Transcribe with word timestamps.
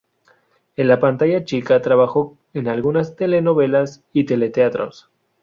En 0.77 0.87
la 0.87 0.99
pantalla 0.99 1.43
chica 1.45 1.79
trabajó 1.79 2.35
en 2.55 2.67
algunas 2.67 3.15
telenovelas 3.15 4.03
y 4.13 4.23
teleteatros. 4.23 5.11